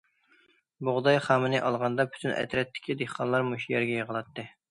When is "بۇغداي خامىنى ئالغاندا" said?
0.87-2.07